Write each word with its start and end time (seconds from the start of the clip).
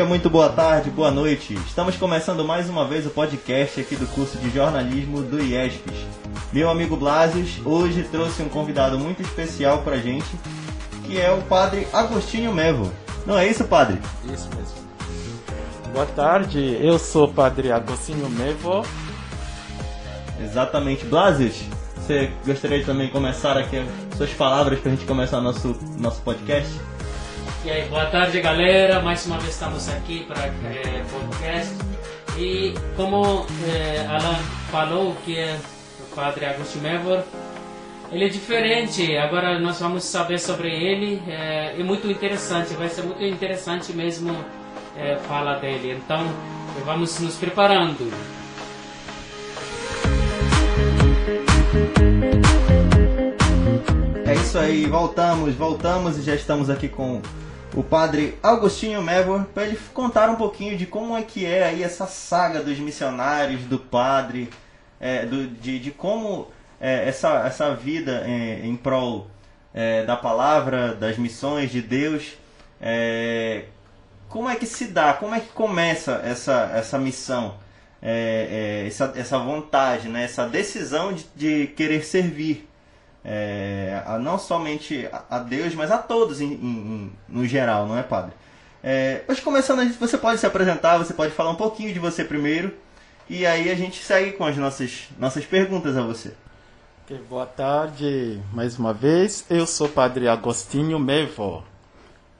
dia, 0.00 0.04
muito 0.06 0.30
boa 0.30 0.48
tarde, 0.48 0.88
boa 0.88 1.10
noite. 1.10 1.52
Estamos 1.66 1.94
começando 1.94 2.42
mais 2.42 2.70
uma 2.70 2.86
vez 2.86 3.04
o 3.04 3.10
podcast 3.10 3.78
aqui 3.80 3.96
do 3.96 4.06
curso 4.06 4.38
de 4.38 4.48
jornalismo 4.48 5.20
do 5.20 5.38
IESPES. 5.38 5.94
Meu 6.50 6.70
amigo 6.70 6.96
Blasius 6.96 7.60
hoje 7.66 8.02
trouxe 8.04 8.42
um 8.42 8.48
convidado 8.48 8.98
muito 8.98 9.20
especial 9.20 9.82
pra 9.82 9.98
gente, 9.98 10.26
que 11.04 11.20
é 11.20 11.30
o 11.30 11.42
padre 11.42 11.86
Agostinho 11.92 12.50
Mevo. 12.50 12.90
Não 13.26 13.36
é 13.36 13.46
isso, 13.46 13.62
padre? 13.64 13.98
Isso 14.24 14.48
mesmo. 14.56 14.74
Boa 15.92 16.06
tarde, 16.06 16.78
eu 16.80 16.98
sou 16.98 17.26
o 17.26 17.32
padre 17.34 17.70
Agostinho 17.70 18.30
Mevo. 18.30 18.82
Exatamente. 20.42 21.04
Blasius, 21.04 21.60
você 21.94 22.30
gostaria 22.46 22.78
de 22.78 22.86
também 22.86 23.10
começar 23.10 23.58
aqui 23.58 23.84
suas 24.16 24.30
palavras 24.30 24.78
para 24.78 24.92
a 24.92 24.94
gente 24.94 25.06
começar 25.06 25.42
nosso, 25.42 25.76
nosso 25.98 26.22
podcast? 26.22 26.72
E 27.62 27.70
aí, 27.70 27.86
boa 27.90 28.06
tarde 28.06 28.40
galera, 28.40 29.00
mais 29.00 29.26
uma 29.26 29.36
vez 29.38 29.52
estamos 29.52 29.86
aqui 29.90 30.24
para 30.24 30.46
é, 30.46 31.04
podcast. 31.10 31.74
E 32.38 32.72
como 32.96 33.44
é, 33.68 34.06
Alan 34.06 34.38
falou, 34.70 35.14
que 35.26 35.38
é 35.38 35.58
o 36.00 36.14
padre 36.16 36.46
Agostinho 36.46 36.84
Mevor, 36.84 37.22
ele 38.10 38.24
é 38.24 38.28
diferente, 38.30 39.14
agora 39.18 39.60
nós 39.60 39.78
vamos 39.78 40.04
saber 40.04 40.38
sobre 40.38 40.70
ele, 40.70 41.22
é, 41.28 41.78
é 41.78 41.82
muito 41.82 42.10
interessante, 42.10 42.72
vai 42.72 42.88
ser 42.88 43.02
muito 43.02 43.22
interessante 43.22 43.92
mesmo 43.92 44.34
é, 44.96 45.16
falar 45.28 45.58
dele. 45.58 46.00
Então, 46.02 46.26
vamos 46.86 47.20
nos 47.20 47.34
preparando. 47.34 48.10
É 54.26 54.32
isso 54.32 54.58
aí, 54.58 54.86
voltamos, 54.86 55.54
voltamos 55.54 56.16
e 56.16 56.22
já 56.22 56.34
estamos 56.34 56.70
aqui 56.70 56.88
com 56.88 57.20
o 57.74 57.82
padre 57.82 58.38
Agostinho 58.42 59.02
Mevor 59.02 59.44
para 59.54 59.64
ele 59.64 59.78
contar 59.94 60.28
um 60.28 60.36
pouquinho 60.36 60.76
de 60.76 60.86
como 60.86 61.16
é 61.16 61.22
que 61.22 61.46
é 61.46 61.64
aí 61.64 61.82
essa 61.82 62.06
saga 62.06 62.62
dos 62.62 62.78
missionários, 62.78 63.62
do 63.62 63.78
padre, 63.78 64.50
é, 64.98 65.24
do, 65.24 65.46
de, 65.46 65.78
de 65.78 65.90
como 65.90 66.48
é, 66.80 67.08
essa, 67.08 67.46
essa 67.46 67.74
vida 67.74 68.24
é, 68.26 68.60
em 68.64 68.76
prol 68.76 69.28
é, 69.72 70.04
da 70.04 70.16
palavra, 70.16 70.94
das 70.94 71.16
missões 71.16 71.70
de 71.70 71.80
Deus, 71.80 72.32
é, 72.80 73.64
como 74.28 74.48
é 74.48 74.56
que 74.56 74.66
se 74.66 74.86
dá, 74.86 75.12
como 75.12 75.34
é 75.34 75.40
que 75.40 75.48
começa 75.48 76.20
essa, 76.24 76.72
essa 76.74 76.98
missão, 76.98 77.54
é, 78.02 78.84
essa, 78.86 79.12
essa 79.14 79.38
vontade, 79.38 80.08
né, 80.08 80.24
essa 80.24 80.48
decisão 80.48 81.12
de, 81.12 81.26
de 81.36 81.66
querer 81.68 82.04
servir 82.04 82.69
é, 83.24 84.02
a, 84.06 84.18
não 84.18 84.38
somente 84.38 85.08
a, 85.28 85.38
Deus, 85.38 85.74
mas 85.74 85.90
a 85.90 85.98
todos 85.98 86.40
em, 86.40 86.52
em, 86.52 87.12
no 87.28 87.46
geral, 87.46 87.86
não 87.86 87.98
é, 87.98 88.02
Padre? 88.02 88.32
É, 88.82 89.22
mas 89.28 89.40
começando, 89.40 89.86
você 89.98 90.16
pode 90.16 90.40
se 90.40 90.46
apresentar, 90.46 90.98
você 90.98 91.12
pode 91.12 91.32
falar 91.32 91.50
um 91.50 91.56
pouquinho 91.56 91.92
de 91.92 91.98
você 91.98 92.24
primeiro, 92.24 92.74
e 93.28 93.46
aí 93.46 93.70
a 93.70 93.74
gente 93.74 94.02
segue 94.02 94.32
com 94.32 94.44
as 94.44 94.56
nossas, 94.56 95.08
nossas 95.18 95.44
perguntas 95.44 95.96
a 95.96 96.02
você. 96.02 96.32
Okay, 97.04 97.18
boa 97.28 97.46
tarde, 97.46 98.40
mais 98.52 98.78
uma 98.78 98.94
vez. 98.94 99.44
Eu 99.50 99.66
sou 99.66 99.88
Padre 99.88 100.28
Agostinho 100.28 100.98
Mevo. 100.98 101.64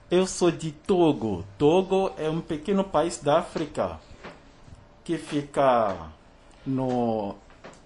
Eu 0.09 0.25
sou 0.25 0.49
de 0.49 0.71
Togo. 0.71 1.45
Togo 1.57 2.11
é 2.17 2.29
um 2.29 2.41
pequeno 2.41 2.83
país 2.83 3.19
da 3.19 3.39
África 3.39 3.99
que 5.03 5.17
fica 5.17 5.95
no, 6.65 7.35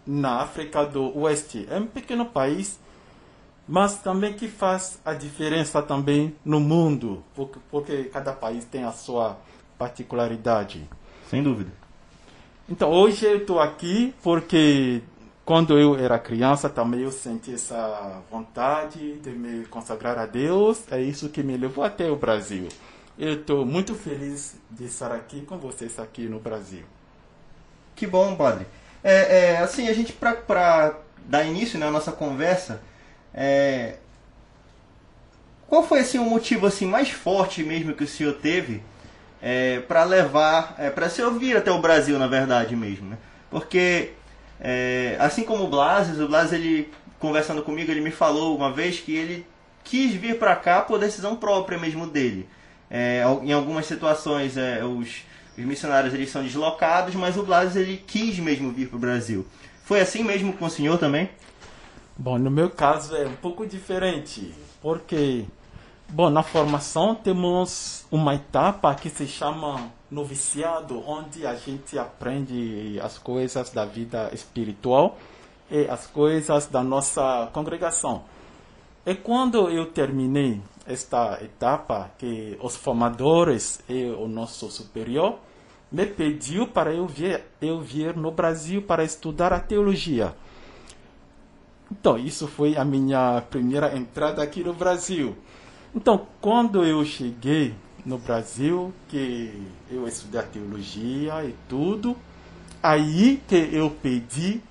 na 0.06 0.42
África 0.42 0.86
do 0.86 1.18
Oeste. 1.19 1.68
É 1.69 1.78
um 1.78 1.88
pequeno 1.88 2.25
país 2.25 2.80
mas 3.68 3.98
também 3.98 4.34
que 4.34 4.48
faz 4.48 5.00
a 5.03 5.14
diferença 5.14 5.81
também 5.81 6.36
no 6.44 6.59
mundo, 6.59 7.24
porque, 7.34 7.59
porque 7.70 8.03
cada 8.06 8.31
país 8.31 8.66
tem 8.66 8.84
a 8.84 8.92
sua 8.92 9.38
particularidade. 9.78 10.88
Sem 11.30 11.42
dúvida. 11.42 11.72
Então, 12.70 12.92
hoje 12.92 13.25
eu 13.25 13.38
estou 13.38 13.59
aqui 13.59 14.14
porque 14.24 15.02
quando 15.44 15.78
eu 15.78 15.96
era 15.98 16.18
criança 16.18 16.68
também 16.68 17.02
eu 17.02 17.12
senti 17.12 17.54
essa 17.54 18.22
vontade 18.31 19.18
de 19.20 19.30
me 19.30 19.66
consagrar 19.66 20.18
a 20.18 20.25
Deus. 20.25 20.84
É 20.92 21.02
isso 21.02 21.30
que 21.30 21.44
me 21.44 21.58
levou 21.58 21.84
até 21.84 22.09
o 22.09 22.16
Brasil. 22.16 22.68
Eu 23.18 23.34
estou 23.34 23.66
muito 23.66 23.96
feliz 23.96 24.56
de 24.70 24.86
estar 24.86 25.12
aqui 25.12 25.42
com 25.42 25.58
vocês 25.58 25.98
aqui 26.00 26.28
no 26.28 26.40
Brasil. 26.40 26.84
Que 27.96 28.06
bom, 28.06 28.36
padre. 28.36 28.66
É, 29.04 29.54
é 29.54 29.58
assim, 29.58 29.88
a 29.88 29.94
gente, 29.94 30.12
para 30.12 30.98
dar 31.25 31.46
início 31.46 31.80
né, 31.80 31.88
à 31.88 31.92
nossa 31.92 32.12
conversa, 32.12 32.81
é... 33.35 33.96
Qual 35.68 35.84
foi 35.84 36.00
assim, 36.00 36.19
o 36.19 36.25
motivo 36.25 36.66
assim, 36.66 36.85
mais 36.85 37.09
forte 37.09 37.63
mesmo 37.63 37.94
que 37.94 38.03
o 38.03 38.07
senhor 38.07 38.34
teve 38.35 38.81
é, 39.41 39.79
para 39.81 40.03
levar, 40.03 40.75
é, 40.78 40.90
para 40.90 41.09
se 41.09 41.22
ouvir 41.22 41.57
até 41.57 41.72
o 41.72 41.81
Brasil, 41.81 42.18
na 42.18 42.28
verdade 42.28 42.75
mesmo? 42.75 43.09
Né? 43.09 43.18
Porque, 43.50 44.12
é, 44.59 45.18
assim 45.19 45.44
como 45.44 45.66
o 45.66 45.68
Blas, 45.68 46.18
o 46.19 46.28
Blas, 46.28 46.53
ele, 46.53 46.91
conversando 47.19 47.62
comigo, 47.62 47.91
ele 47.91 48.01
me 48.01 48.12
falou 48.12 48.56
uma 48.56 48.72
vez 48.72 49.00
que 49.00 49.16
ele 49.16 49.45
quis 49.84 50.13
vir 50.13 50.38
para 50.38 50.56
cá 50.56 50.81
por 50.81 51.00
decisão 51.00 51.35
própria 51.35 51.78
mesmo 51.78 52.07
dele. 52.07 52.47
É, 52.90 53.24
em 53.44 53.51
algumas 53.51 53.85
situações, 53.85 54.57
é, 54.57 54.84
os, 54.84 55.24
os, 55.57 55.63
missionários 55.66 56.13
eles 56.13 56.29
são 56.29 56.44
deslocados, 56.44 57.16
mas 57.16 57.38
o 57.38 57.44
Blas 57.44 57.75
ele 57.75 58.03
quis 58.06 58.38
mesmo 58.40 58.72
vir 58.72 58.88
para 58.88 58.97
o 58.97 59.00
Brasil. 59.00 59.45
Foi 59.84 60.00
assim 60.00 60.24
mesmo 60.24 60.53
com 60.53 60.66
o 60.66 60.69
senhor 60.69 60.97
também? 60.97 61.29
Bom, 62.18 62.38
no 62.38 62.50
meu 62.50 62.70
caso 62.70 63.14
é 63.14 63.28
um 63.28 63.36
pouco 63.36 63.68
diferente, 63.68 64.53
porque, 64.81 65.46
bom, 66.08 66.30
na 66.30 66.42
formação 66.42 67.14
temos 67.14 68.06
uma 68.09 68.36
etapa 68.36 68.96
que 68.96 69.09
se 69.09 69.28
chama 69.28 69.92
noviciado, 70.09 71.04
onde 71.06 71.46
a 71.46 71.56
gente 71.56 72.00
aprende 72.00 72.98
as 73.04 73.18
coisas 73.18 73.70
da 73.70 73.84
vida 73.84 74.30
espiritual 74.34 75.18
e 75.70 75.90
as 75.90 76.08
coisas 76.08 76.68
da 76.68 76.81
nossa 76.81 77.50
congregação. 77.52 78.24
E 79.06 79.14
quando 79.14 79.70
eu 79.70 79.88
terminei 79.88 80.62
esta 80.88 81.38
etapa, 81.44 82.12
que 82.18 82.58
os 82.62 82.78
formadores 82.78 83.81
e 83.90 84.06
o 84.06 84.25
nosso 84.30 84.72
superior 84.72 85.38
me 85.92 86.06
pediu 86.06 86.66
para 86.66 86.94
eu 86.94 87.08
vir, 87.08 87.44
eu 87.62 87.81
vir 87.81 88.16
no 88.16 88.31
Brasil 88.31 88.81
para 88.81 89.04
estudar 89.04 89.52
a 89.52 89.59
teologia. 89.59 90.34
Então, 91.97 92.17
isso 92.17 92.45
foi 92.45 92.75
a 92.75 92.83
minha 92.83 93.41
primeira 93.50 93.97
entrada 93.97 94.44
aqui 94.44 94.61
no 94.63 94.73
Brasil. 94.73 95.35
Então, 95.95 96.28
quando 96.41 96.83
eu 96.83 97.03
cheguei 97.06 97.73
no 98.06 98.17
Brasil, 98.17 98.94
que 99.07 99.66
eu 99.89 100.06
estudei 100.06 100.41
teologia 100.44 101.45
e 101.45 101.56
tudo, 101.69 102.16
aí 102.83 103.41
que 103.47 103.69
eu 103.72 103.89
pedi 103.89 104.61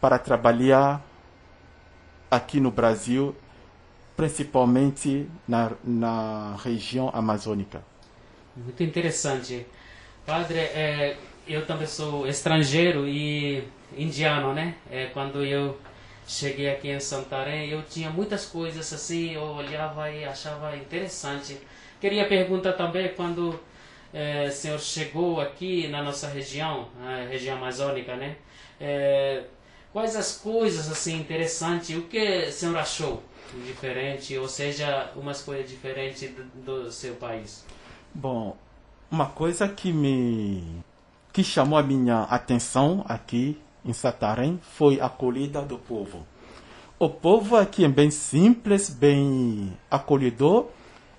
para 0.00 0.16
trabalhar 0.16 1.04
aqui 2.30 2.60
no 2.60 2.70
Brasil, 2.70 3.34
principalmente 4.16 5.28
na, 5.46 5.72
na 5.82 6.56
região 6.62 7.10
amazônica. 7.12 7.82
Muito 8.56 8.82
interessante. 8.82 9.66
Padre, 10.24 10.58
é, 10.58 11.16
eu 11.48 11.66
também 11.66 11.88
sou 11.88 12.28
estrangeiro 12.28 13.08
e 13.08 13.64
indiano, 13.98 14.54
né? 14.54 14.76
É, 14.90 15.06
quando 15.06 15.44
eu 15.44 15.76
cheguei 16.30 16.70
aqui 16.70 16.88
em 16.88 17.00
Santarém, 17.00 17.70
eu 17.70 17.82
tinha 17.82 18.08
muitas 18.08 18.46
coisas 18.46 18.92
assim, 18.92 19.32
eu 19.32 19.42
olhava 19.42 20.10
e 20.10 20.24
achava 20.24 20.76
interessante. 20.76 21.58
Queria 22.00 22.26
perguntar 22.28 22.74
também 22.74 23.08
quando 23.14 23.58
é, 24.14 24.46
o 24.46 24.52
senhor 24.52 24.78
chegou 24.78 25.40
aqui 25.40 25.88
na 25.88 26.02
nossa 26.02 26.28
região, 26.28 26.88
a 27.04 27.26
região 27.28 27.56
amazônica, 27.56 28.14
né? 28.14 28.36
É, 28.80 29.42
quais 29.92 30.14
as 30.14 30.38
coisas 30.38 30.90
assim 30.90 31.18
interessantes, 31.18 31.96
o 31.96 32.02
que 32.02 32.46
o 32.46 32.52
senhor 32.52 32.76
achou 32.78 33.22
diferente, 33.66 34.38
ou 34.38 34.48
seja, 34.48 35.10
umas 35.16 35.42
coisas 35.42 35.68
diferentes 35.68 36.30
do, 36.64 36.84
do 36.84 36.92
seu 36.92 37.16
país? 37.16 37.64
Bom, 38.14 38.56
uma 39.10 39.26
coisa 39.26 39.68
que 39.68 39.92
me 39.92 40.80
que 41.32 41.42
chamou 41.42 41.78
a 41.78 41.82
minha 41.82 42.22
atenção 42.22 43.04
aqui 43.08 43.60
em 43.84 43.92
Satarém 43.92 44.60
foi 44.62 45.00
a 45.00 45.06
acolhida 45.06 45.62
do 45.62 45.78
povo. 45.78 46.26
O 46.98 47.08
povo 47.08 47.56
aqui 47.56 47.84
é 47.84 47.88
bem 47.88 48.10
simples, 48.10 48.90
bem 48.90 49.72
acolhedor, 49.90 50.66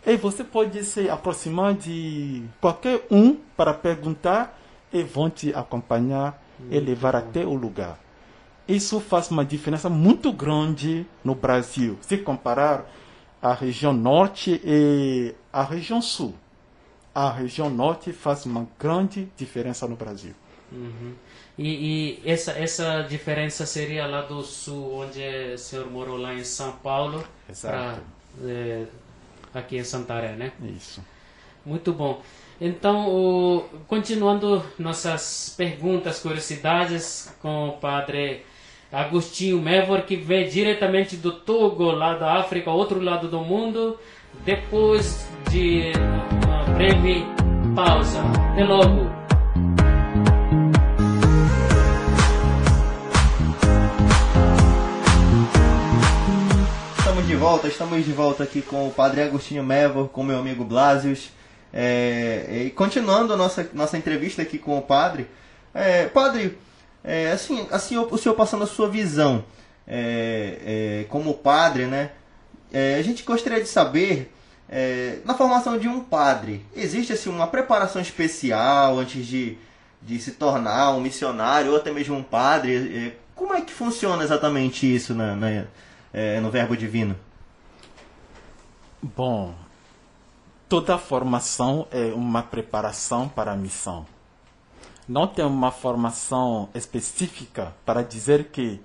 e 0.05 0.15
você 0.15 0.43
pode 0.43 0.83
se 0.83 1.09
aproximar 1.09 1.73
de 1.73 2.43
qualquer 2.59 3.05
um 3.09 3.35
para 3.55 3.73
perguntar 3.73 4.59
e 4.91 5.03
vão 5.03 5.29
te 5.29 5.53
acompanhar 5.53 6.41
e 6.69 6.79
levar 6.79 7.15
até 7.15 7.45
o 7.45 7.53
lugar. 7.53 7.99
Isso 8.67 8.99
faz 8.99 9.29
uma 9.31 9.43
diferença 9.43 9.89
muito 9.89 10.31
grande 10.31 11.05
no 11.23 11.33
Brasil, 11.33 11.97
se 12.01 12.17
comparar 12.17 12.85
a 13.41 13.53
região 13.53 13.91
norte 13.91 14.61
e 14.63 15.33
a 15.51 15.63
região 15.63 16.01
sul. 16.01 16.35
A 17.13 17.29
região 17.31 17.69
norte 17.69 18.13
faz 18.13 18.45
uma 18.45 18.67
grande 18.79 19.31
diferença 19.35 19.87
no 19.87 19.95
Brasil. 19.95 20.33
Uhum. 20.71 21.13
E, 21.57 22.19
e, 22.23 22.29
essa, 22.29 22.51
essa 22.53 23.01
diferença 23.01 23.65
seria 23.65 24.07
lá 24.07 24.21
do 24.21 24.41
sul, 24.41 24.99
onde 24.99 25.21
o 25.53 25.57
senhor 25.57 25.89
morou 25.89 26.17
lá 26.17 26.33
em 26.33 26.43
São 26.43 26.71
Paulo, 26.73 27.23
para 27.61 27.99
é, 28.43 28.85
aqui 29.53 29.77
em 29.77 29.83
Santarém, 29.83 30.35
né? 30.35 30.51
Isso. 30.75 31.03
Muito 31.65 31.91
bom. 31.93 32.21
Então, 32.59 33.09
o, 33.09 33.63
continuando 33.87 34.63
nossas 34.77 35.53
perguntas, 35.57 36.19
curiosidades 36.19 37.35
com 37.41 37.69
o 37.69 37.71
padre 37.73 38.45
Agostinho 38.91 39.59
Mevor, 39.61 40.03
que 40.03 40.15
vem 40.15 40.47
diretamente 40.47 41.15
do 41.15 41.31
Togo, 41.31 41.91
lá 41.91 42.15
da 42.15 42.39
África, 42.39 42.69
outro 42.69 43.01
lado 43.01 43.27
do 43.27 43.39
mundo, 43.39 43.97
depois 44.45 45.27
de 45.49 45.91
uma 46.45 46.63
breve 46.75 47.25
pausa. 47.75 48.21
Até 48.51 48.63
logo! 48.63 49.20
Volta, 57.41 57.67
estamos 57.67 58.05
de 58.05 58.13
volta 58.13 58.43
aqui 58.43 58.61
com 58.61 58.87
o 58.87 58.91
Padre 58.91 59.23
Agostinho 59.23 59.63
Mevor, 59.63 60.09
com 60.09 60.23
meu 60.23 60.37
amigo 60.37 60.63
Blasius. 60.63 61.31
É, 61.73 62.65
e 62.67 62.69
continuando 62.69 63.33
a 63.33 63.35
nossa, 63.35 63.67
nossa 63.73 63.97
entrevista 63.97 64.43
aqui 64.43 64.59
com 64.59 64.77
o 64.77 64.81
padre, 64.83 65.25
é, 65.73 66.05
padre, 66.05 66.55
é, 67.03 67.31
assim, 67.31 67.67
assim 67.71 67.97
o 67.97 68.15
senhor 68.15 68.35
passando 68.35 68.63
a 68.63 68.67
sua 68.67 68.87
visão 68.87 69.43
é, 69.87 70.59
é, 71.01 71.05
como 71.09 71.33
padre, 71.33 71.87
né? 71.87 72.11
É, 72.71 72.97
a 72.99 73.01
gente 73.01 73.23
gostaria 73.23 73.59
de 73.59 73.67
saber, 73.67 74.31
na 75.25 75.33
formação 75.33 75.79
de 75.79 75.87
um 75.87 75.99
padre, 75.99 76.63
existe 76.75 77.11
assim, 77.11 77.31
uma 77.31 77.47
preparação 77.47 77.99
especial 78.03 78.99
antes 78.99 79.25
de, 79.25 79.57
de 79.99 80.19
se 80.19 80.33
tornar 80.33 80.91
um 80.91 81.01
missionário 81.01 81.71
ou 81.71 81.77
até 81.77 81.91
mesmo 81.91 82.15
um 82.15 82.23
padre? 82.23 83.17
como 83.33 83.55
é 83.55 83.61
que 83.61 83.73
funciona 83.73 84.23
exatamente 84.23 84.85
isso 84.85 85.15
na, 85.15 85.35
na 85.35 85.65
no 86.39 86.51
Verbo 86.51 86.77
Divino? 86.77 87.17
Bom, 89.03 89.55
toda 90.69 90.95
formação 90.95 91.87
é 91.89 92.13
uma 92.13 92.43
preparação 92.43 93.27
para 93.27 93.51
a 93.51 93.55
missão. 93.55 94.05
Não 95.07 95.25
tem 95.25 95.43
uma 95.43 95.71
formação 95.71 96.69
específica 96.75 97.73
para 97.83 98.03
dizer 98.03 98.49
que 98.49 98.79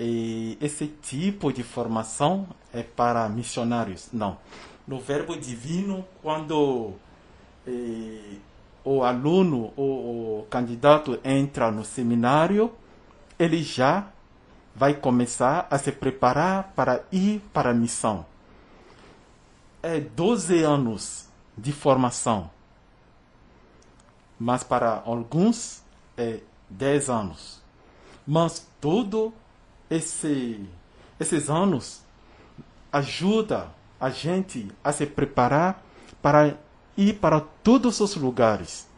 eh, 0.00 0.56
esse 0.60 0.88
tipo 0.88 1.52
de 1.52 1.62
formação 1.62 2.48
é 2.72 2.82
para 2.82 3.28
missionários. 3.28 4.08
Não. 4.12 4.36
No 4.84 4.98
Verbo 4.98 5.36
Divino, 5.36 6.04
quando 6.20 6.94
eh, 7.68 8.38
o 8.84 9.04
aluno 9.04 9.72
ou 9.76 10.40
o 10.40 10.46
candidato 10.50 11.20
entra 11.24 11.70
no 11.70 11.84
seminário, 11.84 12.72
ele 13.38 13.62
já 13.62 14.08
vai 14.74 14.92
começar 14.92 15.68
a 15.70 15.78
se 15.78 15.92
preparar 15.92 16.72
para 16.74 17.04
ir 17.12 17.40
para 17.52 17.70
a 17.70 17.74
missão 17.74 18.26
é 19.86 20.00
12 20.00 20.62
anos 20.64 21.28
de 21.56 21.72
formação, 21.72 22.50
mas 24.38 24.64
para 24.64 25.02
alguns 25.06 25.82
é 26.16 26.40
10 26.68 27.08
anos. 27.08 27.62
Mas 28.26 28.66
todo 28.80 29.32
esse, 29.88 30.68
esses 31.20 31.48
anos 31.48 32.02
ajuda 32.92 33.68
a 34.00 34.10
gente 34.10 34.68
a 34.82 34.90
se 34.90 35.06
preparar 35.06 35.80
para 36.20 36.56
ir 36.96 37.14
para 37.20 37.40
todos 37.40 38.00
os 38.00 38.16
lugares. 38.16 38.88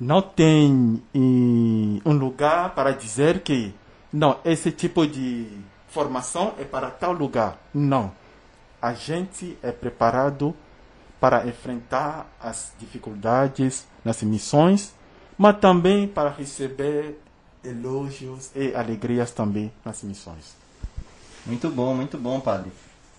Não 0.00 0.22
tem 0.22 1.02
um 1.14 2.12
lugar 2.12 2.74
para 2.74 2.92
dizer 2.92 3.42
que 3.42 3.74
não, 4.10 4.38
esse 4.42 4.72
tipo 4.72 5.06
de 5.06 5.46
formação 5.88 6.54
é 6.58 6.64
para 6.64 6.90
tal 6.90 7.12
lugar. 7.12 7.58
Não 7.74 8.17
a 8.80 8.92
gente 8.94 9.58
é 9.62 9.72
preparado 9.72 10.54
para 11.20 11.46
enfrentar 11.46 12.26
as 12.40 12.72
dificuldades 12.78 13.86
nas 14.04 14.22
missões, 14.22 14.94
mas 15.36 15.58
também 15.58 16.06
para 16.06 16.30
receber 16.30 17.18
elogios 17.64 18.50
e 18.54 18.74
alegrias 18.74 19.30
também 19.32 19.72
nas 19.84 20.02
missões. 20.02 20.56
Muito 21.44 21.68
bom, 21.70 21.94
muito 21.94 22.16
bom, 22.18 22.40
padre. 22.40 22.70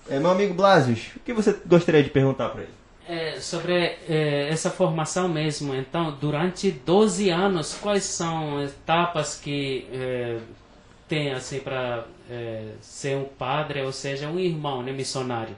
É, 0.10 0.20
meu 0.20 0.32
amigo 0.32 0.54
Blasius, 0.54 1.12
o 1.16 1.20
que 1.20 1.34
você 1.34 1.56
gostaria 1.66 2.04
de 2.04 2.10
perguntar 2.10 2.50
para 2.50 2.64
ele? 2.64 2.72
É, 3.08 3.40
sobre 3.40 3.74
é, 3.74 4.50
essa 4.50 4.70
formação 4.70 5.28
mesmo, 5.28 5.74
então, 5.74 6.16
durante 6.22 6.72
12 6.72 7.30
anos, 7.30 7.74
quais 7.74 8.04
são 8.04 8.62
etapas 8.62 9.36
que 9.36 9.88
é, 9.92 10.38
tem 11.10 11.34
assim 11.34 11.60
para 11.60 12.06
é, 12.30 12.74
ser 12.80 13.18
um 13.18 13.26
padre, 13.26 13.82
ou 13.82 13.92
seja, 13.92 14.30
um 14.30 14.40
irmão, 14.40 14.84
né, 14.84 14.92
missionário? 14.92 15.58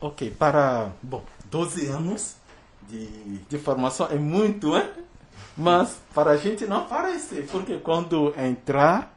Ok, 0.00 0.30
para 0.30 0.92
bom, 1.02 1.24
12 1.50 1.88
anos 1.88 2.36
de, 2.88 3.06
de 3.48 3.58
formação 3.58 4.06
é 4.08 4.14
muito, 4.14 4.72
né? 4.72 4.88
Mas 5.56 5.98
para 6.14 6.30
a 6.30 6.36
gente 6.36 6.64
não 6.66 6.84
parece, 6.86 7.42
porque 7.42 7.78
quando 7.78 8.32
entrar, 8.38 9.12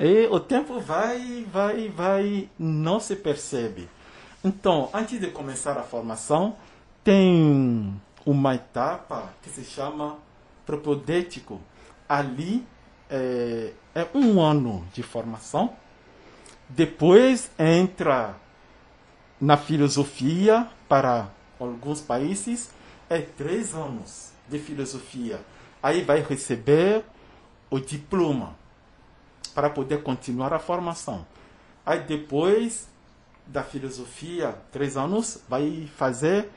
e 0.00 0.26
o 0.28 0.40
tempo 0.40 0.80
vai, 0.80 1.46
vai, 1.52 1.88
vai, 1.90 2.48
não 2.58 2.98
se 2.98 3.14
percebe. 3.14 3.86
Então, 4.42 4.88
antes 4.94 5.20
de 5.20 5.26
começar 5.28 5.76
a 5.76 5.82
formação, 5.82 6.56
tem 7.04 7.94
uma 8.24 8.54
etapa 8.54 9.30
que 9.42 9.50
se 9.50 9.62
chama 9.62 10.16
propodético. 10.64 11.60
Ali 12.08 12.66
é, 13.10 13.72
é 13.94 14.06
um 14.14 14.40
ano 14.40 14.86
de 14.92 15.02
formação. 15.02 15.74
Depois 16.68 17.50
entra 17.58 18.36
na 19.40 19.56
filosofia 19.56 20.68
para 20.88 21.28
alguns 21.58 22.00
países 22.00 22.70
é 23.08 23.20
três 23.20 23.74
anos 23.74 24.32
de 24.48 24.58
filosofia. 24.58 25.40
Aí 25.82 26.02
vai 26.02 26.20
receber 26.22 27.04
o 27.70 27.78
diploma 27.78 28.56
para 29.54 29.70
poder 29.70 30.02
continuar 30.02 30.52
a 30.52 30.58
formação. 30.58 31.26
Aí 31.84 32.00
depois 32.00 32.88
da 33.46 33.62
filosofia, 33.62 34.56
três 34.72 34.96
anos, 34.96 35.42
vai 35.48 35.88
fazer 35.96 36.50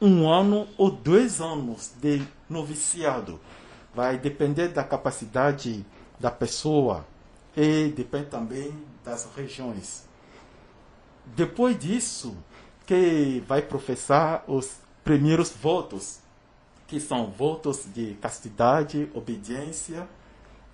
um 0.00 0.28
ano 0.28 0.68
ou 0.76 0.90
dois 0.90 1.40
anos 1.40 1.92
de 2.00 2.22
noviciado. 2.48 3.40
Vai 3.96 4.18
depender 4.18 4.68
da 4.68 4.84
capacidade 4.84 5.82
da 6.20 6.30
pessoa 6.30 7.06
e 7.56 7.88
depende 7.96 8.26
também 8.26 8.70
das 9.02 9.26
regiões. 9.34 10.06
Depois 11.24 11.78
disso, 11.78 12.36
que 12.84 13.42
vai 13.48 13.62
professar 13.62 14.44
os 14.46 14.76
primeiros 15.02 15.50
votos, 15.50 16.20
que 16.86 17.00
são 17.00 17.30
votos 17.30 17.86
de 17.86 18.12
castidade, 18.20 19.10
obediência 19.14 20.06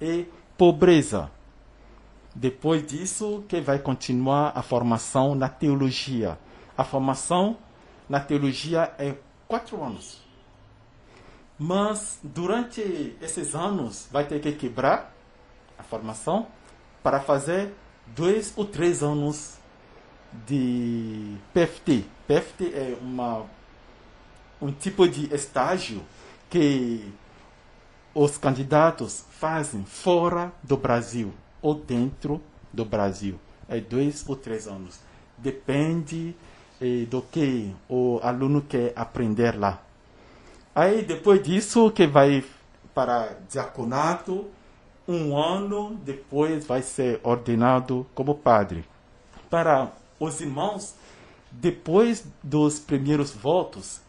e 0.00 0.26
pobreza. 0.58 1.30
Depois 2.34 2.84
disso, 2.84 3.44
que 3.46 3.60
vai 3.60 3.78
continuar 3.78 4.50
a 4.52 4.62
formação 4.62 5.36
na 5.36 5.48
teologia. 5.48 6.36
A 6.76 6.82
formação 6.82 7.56
na 8.08 8.18
teologia 8.18 8.92
é 8.98 9.14
quatro 9.46 9.80
anos. 9.80 10.21
Mas 11.58 12.18
durante 12.22 13.16
esses 13.20 13.54
anos 13.54 14.08
vai 14.10 14.24
ter 14.24 14.40
que 14.40 14.52
quebrar 14.52 15.14
a 15.78 15.82
formação 15.82 16.46
para 17.02 17.20
fazer 17.20 17.72
dois 18.06 18.52
ou 18.56 18.64
três 18.64 19.02
anos 19.02 19.56
de 20.46 21.36
PFT. 21.52 22.04
PFT 22.26 22.64
é 22.74 22.98
uma, 23.00 23.44
um 24.60 24.72
tipo 24.72 25.06
de 25.08 25.32
estágio 25.34 26.02
que 26.48 27.12
os 28.14 28.36
candidatos 28.38 29.24
fazem 29.30 29.84
fora 29.84 30.52
do 30.62 30.76
Brasil 30.76 31.32
ou 31.60 31.74
dentro 31.74 32.40
do 32.72 32.84
Brasil. 32.84 33.38
É 33.68 33.80
dois 33.80 34.24
ou 34.28 34.36
três 34.36 34.66
anos. 34.66 34.98
Depende 35.38 36.34
eh, 36.80 37.06
do 37.06 37.22
que 37.22 37.74
o 37.88 38.20
aluno 38.22 38.62
quer 38.62 38.92
aprender 38.94 39.58
lá. 39.58 39.82
Aí 40.74 41.02
depois 41.02 41.42
disso 41.42 41.90
que 41.90 42.06
vai 42.06 42.42
para 42.94 43.36
diaconato, 43.50 44.46
um 45.06 45.36
ano 45.36 45.94
depois 46.02 46.64
vai 46.64 46.80
ser 46.80 47.20
ordenado 47.22 48.06
como 48.14 48.34
padre. 48.34 48.84
Para 49.50 49.92
os 50.18 50.40
irmãos, 50.40 50.94
depois 51.50 52.24
dos 52.42 52.78
primeiros 52.78 53.32
votos, 53.32 54.00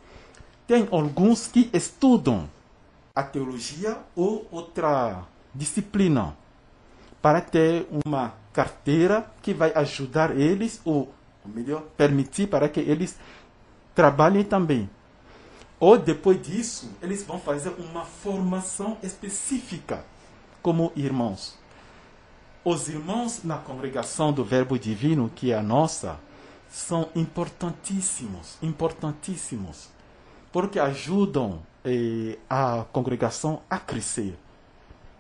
tem 0.66 0.88
alguns 0.92 1.48
que 1.48 1.70
estudam 1.74 2.50
a 3.14 3.24
teologia 3.24 3.98
ou 4.16 4.48
outra 4.50 5.24
disciplina 5.54 6.36
para 7.22 7.42
ter 7.42 7.88
uma 8.06 8.34
carteira 8.54 9.30
que 9.42 9.54
vai 9.54 9.74
ajudar 9.76 10.38
eles, 10.38 10.82
ou 10.86 11.14
melhor, 11.46 11.84
permitir 11.98 12.48
para 12.48 12.70
que 12.70 12.80
eles 12.80 13.20
trabalhem 13.94 14.44
também. 14.44 14.90
Ou 15.84 15.98
depois 15.98 16.42
disso, 16.42 16.90
eles 17.02 17.24
vão 17.24 17.38
fazer 17.38 17.72
uma 17.78 18.06
formação 18.06 18.98
específica 19.04 20.06
como 20.62 20.94
irmãos. 20.96 21.60
Os 22.64 22.88
irmãos 22.88 23.44
na 23.44 23.58
congregação 23.58 24.32
do 24.32 24.46
Verbo 24.46 24.80
Divino, 24.80 25.30
que 25.36 25.52
é 25.52 25.58
a 25.58 25.62
nossa, 25.62 26.18
são 26.70 27.10
importantíssimos, 27.14 28.58
importantíssimos. 28.62 29.90
porque 30.54 30.80
ajudam 30.80 31.62
eh, 31.84 32.38
a 32.50 32.86
congregação 32.94 33.62
a 33.70 33.78
crescer. 33.78 34.40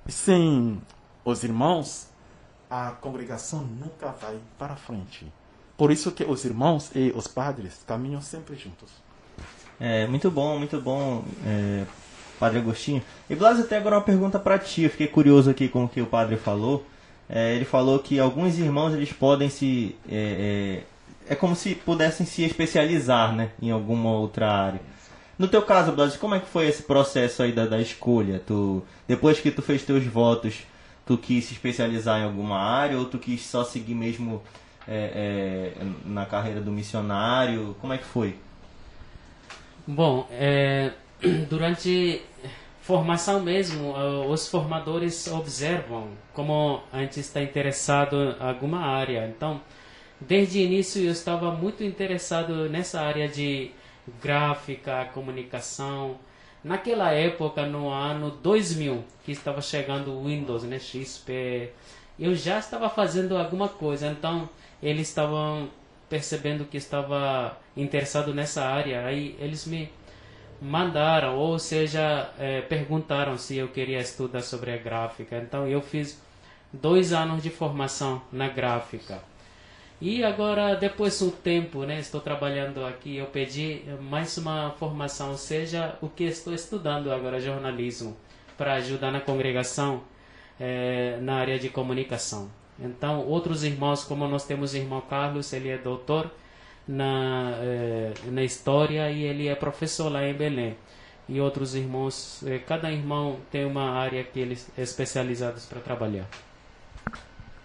Sem 0.07 0.81
os 1.25 1.43
irmãos, 1.43 2.07
a 2.69 2.91
congregação 2.91 3.63
nunca 3.63 4.13
vai 4.13 4.39
para 4.57 4.77
frente. 4.77 5.29
Por 5.75 5.91
isso 5.91 6.09
que 6.13 6.23
os 6.23 6.45
irmãos 6.45 6.89
e 6.95 7.11
os 7.13 7.27
padres 7.27 7.83
caminham 7.85 8.21
sempre 8.21 8.55
juntos. 8.55 9.03
É, 9.79 10.07
muito 10.07 10.29
bom, 10.31 10.57
muito 10.57 10.79
bom, 10.79 11.23
é, 11.45 11.83
Padre 12.39 12.59
Agostinho. 12.59 13.01
E 13.29 13.35
Blas, 13.35 13.59
até 13.59 13.77
agora 13.77 13.97
uma 13.97 14.01
pergunta 14.01 14.39
para 14.39 14.59
ti. 14.59 14.83
Eu 14.83 14.89
fiquei 14.89 15.07
curioso 15.07 15.49
aqui 15.49 15.67
com 15.67 15.85
o 15.85 15.89
que 15.89 16.01
o 16.01 16.05
padre 16.05 16.37
falou. 16.37 16.85
É, 17.29 17.55
ele 17.55 17.65
falou 17.65 17.99
que 17.99 18.19
alguns 18.19 18.57
irmãos 18.57 18.93
eles 18.93 19.11
podem 19.13 19.49
se 19.49 19.95
é, 20.09 20.83
é, 21.27 21.33
é, 21.33 21.35
como 21.35 21.55
se 21.55 21.73
pudessem 21.73 22.25
se 22.25 22.43
especializar, 22.43 23.33
né, 23.33 23.49
em 23.61 23.71
alguma 23.71 24.11
outra 24.11 24.51
área. 24.51 24.81
No 25.37 25.47
teu 25.47 25.61
caso, 25.61 25.91
Blas, 25.91 26.15
como 26.15 26.35
é 26.35 26.39
que 26.39 26.47
foi 26.47 26.67
esse 26.67 26.83
processo 26.83 27.41
aí 27.41 27.51
da, 27.51 27.65
da 27.65 27.81
escolha? 27.81 28.41
Tu 28.45 28.83
depois 29.07 29.39
que 29.39 29.51
tu 29.51 29.61
fez 29.61 29.83
teus 29.83 30.05
votos, 30.05 30.59
tu 31.05 31.17
quis 31.17 31.45
se 31.45 31.53
especializar 31.53 32.19
em 32.19 32.23
alguma 32.23 32.59
área 32.59 32.97
ou 32.97 33.05
tu 33.05 33.17
quis 33.17 33.45
só 33.45 33.63
seguir 33.63 33.95
mesmo 33.95 34.43
é, 34.87 35.73
é, 35.75 35.85
na 36.05 36.25
carreira 36.25 36.61
do 36.61 36.71
missionário? 36.71 37.75
Como 37.81 37.93
é 37.93 37.97
que 37.97 38.05
foi? 38.05 38.35
Bom, 39.85 40.27
é, 40.31 40.91
durante 41.49 42.21
formação 42.81 43.41
mesmo, 43.41 43.93
os 44.29 44.47
formadores 44.47 45.27
observam 45.27 46.07
como 46.33 46.81
a 46.91 46.99
gente 46.99 47.19
está 47.19 47.41
interessado 47.41 48.15
em 48.15 48.35
alguma 48.39 48.79
área. 48.79 49.27
Então, 49.27 49.61
desde 50.21 50.59
o 50.59 50.61
início 50.61 51.03
eu 51.03 51.11
estava 51.11 51.51
muito 51.51 51.83
interessado 51.83 52.69
nessa 52.69 53.01
área 53.01 53.27
de 53.27 53.71
gráfica, 54.21 55.05
comunicação. 55.13 56.17
Naquela 56.63 57.11
época, 57.11 57.65
no 57.65 57.89
ano 57.89 58.31
2000, 58.31 59.03
que 59.25 59.33
estava 59.33 59.61
chegando 59.61 60.11
o 60.11 60.25
Windows, 60.25 60.63
né, 60.63 60.79
XP, 60.79 61.71
eu 62.17 62.33
já 62.35 62.59
estava 62.59 62.89
fazendo 62.89 63.37
alguma 63.37 63.67
coisa. 63.67 64.07
Então, 64.07 64.49
eles 64.81 65.09
estavam 65.09 65.69
percebendo 66.13 66.65
que 66.65 66.77
estava 66.77 67.57
interessado 67.75 68.35
nessa 68.35 68.63
área. 68.63 69.03
Aí 69.03 69.35
eles 69.39 69.65
me 69.65 69.89
mandaram, 70.61 71.35
ou 71.39 71.57
seja, 71.57 72.29
é, 72.37 72.61
perguntaram 72.61 73.35
se 73.35 73.57
eu 73.57 73.69
queria 73.69 73.99
estudar 73.99 74.41
sobre 74.41 74.71
a 74.71 74.77
gráfica. 74.77 75.39
Então 75.39 75.67
eu 75.67 75.81
fiz 75.81 76.21
dois 76.71 77.13
anos 77.13 77.41
de 77.41 77.49
formação 77.49 78.21
na 78.31 78.47
gráfica. 78.47 79.23
E 79.99 80.23
agora, 80.23 80.75
depois 80.75 81.17
do 81.17 81.31
tempo, 81.31 81.83
né, 81.83 81.99
estou 81.99 82.21
trabalhando 82.21 82.85
aqui, 82.85 83.17
eu 83.17 83.25
pedi 83.25 83.81
mais 83.99 84.37
uma 84.37 84.69
formação, 84.77 85.31
ou 85.31 85.37
seja, 85.37 85.97
o 85.99 86.07
que 86.07 86.25
estou 86.25 86.53
estudando 86.53 87.11
agora, 87.11 87.39
jornalismo, 87.39 88.15
para 88.55 88.73
ajudar 88.73 89.11
na 89.11 89.19
congregação 89.19 90.03
é, 90.59 91.17
na 91.21 91.37
área 91.37 91.57
de 91.57 91.69
comunicação. 91.69 92.51
Então, 92.79 93.25
outros 93.25 93.63
irmãos, 93.63 94.03
como 94.03 94.27
nós 94.27 94.45
temos 94.45 94.73
o 94.73 94.77
irmão 94.77 95.01
Carlos, 95.01 95.53
ele 95.53 95.69
é 95.69 95.77
doutor, 95.77 96.31
na, 96.87 97.51
eh, 97.61 98.13
na 98.25 98.43
história 98.43 99.09
e 99.09 99.23
ele 99.23 99.47
é 99.47 99.55
professor 99.55 100.09
lá 100.09 100.25
em 100.25 100.33
Belém. 100.33 100.75
E 101.29 101.39
outros 101.39 101.75
irmãos, 101.75 102.43
eh, 102.45 102.59
cada 102.59 102.91
irmão 102.91 103.37
tem 103.51 103.65
uma 103.65 103.91
área 103.91 104.23
que 104.23 104.39
eles 104.39 104.69
é 104.77 104.81
especializados 104.81 105.65
para 105.65 105.79
trabalhar. 105.79 106.27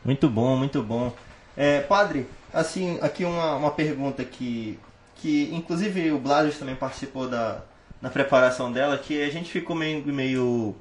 Muito 0.04 0.28
bom, 0.28 0.56
muito 0.56 0.82
bom. 0.82 1.12
É, 1.56 1.80
padre, 1.80 2.26
assim, 2.52 2.98
aqui 3.02 3.24
uma, 3.24 3.56
uma 3.56 3.70
pergunta 3.72 4.24
que, 4.24 4.78
que 5.16 5.50
inclusive 5.52 6.12
o 6.12 6.18
Blasius 6.18 6.56
também 6.56 6.76
participou 6.76 7.28
da, 7.28 7.62
na 8.00 8.08
preparação 8.08 8.70
dela, 8.70 8.96
que 8.96 9.20
a 9.22 9.30
gente 9.30 9.50
ficou 9.50 9.74
meio, 9.74 10.06
meio 10.06 10.76